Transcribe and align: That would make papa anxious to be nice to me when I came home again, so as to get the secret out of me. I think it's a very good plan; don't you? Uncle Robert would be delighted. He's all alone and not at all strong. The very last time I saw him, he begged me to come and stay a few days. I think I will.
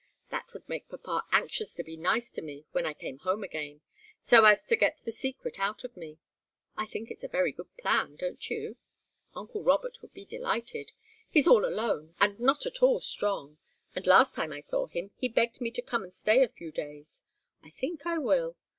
That 0.31 0.51
would 0.55 0.67
make 0.67 0.89
papa 0.89 1.25
anxious 1.31 1.75
to 1.75 1.83
be 1.83 1.95
nice 1.95 2.31
to 2.31 2.41
me 2.41 2.65
when 2.71 2.87
I 2.87 2.95
came 2.95 3.19
home 3.19 3.43
again, 3.43 3.81
so 4.19 4.45
as 4.45 4.63
to 4.65 4.75
get 4.75 4.97
the 5.05 5.11
secret 5.11 5.59
out 5.59 5.83
of 5.83 5.95
me. 5.95 6.17
I 6.75 6.87
think 6.87 7.11
it's 7.11 7.23
a 7.23 7.27
very 7.27 7.51
good 7.51 7.69
plan; 7.77 8.15
don't 8.15 8.49
you? 8.49 8.77
Uncle 9.35 9.61
Robert 9.61 9.99
would 10.01 10.11
be 10.11 10.25
delighted. 10.25 10.93
He's 11.29 11.45
all 11.47 11.65
alone 11.65 12.15
and 12.19 12.39
not 12.39 12.65
at 12.65 12.81
all 12.81 12.99
strong. 12.99 13.59
The 13.93 14.01
very 14.01 14.09
last 14.17 14.33
time 14.33 14.51
I 14.51 14.61
saw 14.61 14.87
him, 14.87 15.11
he 15.17 15.29
begged 15.29 15.61
me 15.61 15.69
to 15.69 15.83
come 15.83 16.01
and 16.01 16.11
stay 16.11 16.41
a 16.41 16.47
few 16.47 16.71
days. 16.71 17.21
I 17.63 17.69
think 17.69 18.03
I 18.03 18.17
will. 18.17 18.57